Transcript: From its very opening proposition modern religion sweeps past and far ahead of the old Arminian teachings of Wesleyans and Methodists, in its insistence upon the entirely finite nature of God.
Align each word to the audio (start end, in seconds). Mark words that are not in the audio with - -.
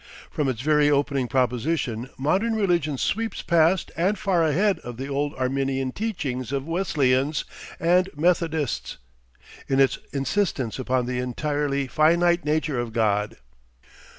From 0.31 0.49
its 0.49 0.61
very 0.61 0.89
opening 0.89 1.27
proposition 1.27 2.09
modern 2.17 2.55
religion 2.55 2.97
sweeps 2.97 3.43
past 3.43 3.91
and 3.95 4.17
far 4.17 4.43
ahead 4.43 4.79
of 4.79 4.97
the 4.97 5.05
old 5.07 5.35
Arminian 5.35 5.91
teachings 5.91 6.51
of 6.51 6.65
Wesleyans 6.67 7.45
and 7.79 8.09
Methodists, 8.17 8.97
in 9.67 9.79
its 9.79 9.99
insistence 10.11 10.79
upon 10.79 11.05
the 11.05 11.19
entirely 11.19 11.85
finite 11.85 12.43
nature 12.43 12.79
of 12.79 12.93
God. 12.93 13.37